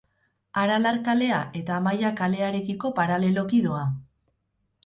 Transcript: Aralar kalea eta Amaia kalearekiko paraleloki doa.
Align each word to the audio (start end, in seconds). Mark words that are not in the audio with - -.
Aralar 0.61 0.97
kalea 1.07 1.41
eta 1.59 1.75
Amaia 1.81 2.11
kalearekiko 2.21 2.93
paraleloki 3.01 3.61
doa. 3.67 3.85